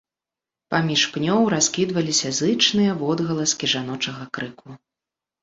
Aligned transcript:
Паміж 0.73 1.01
пнёў 1.17 1.41
раскідваліся 1.55 2.31
зычныя 2.39 2.91
водгаласкі 3.03 3.71
жаночага 3.75 4.23
крыку. 4.39 4.69